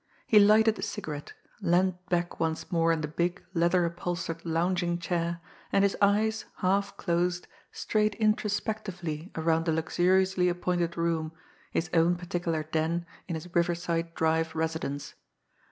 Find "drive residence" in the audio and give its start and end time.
14.15-15.13